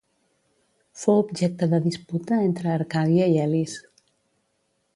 Fou 1.01 1.19
objecte 1.25 1.67
de 1.73 1.79
disputa 1.83 2.39
entre 2.47 2.73
Arcàdia 2.79 3.31
i 3.35 3.39
Elis. 3.45 3.77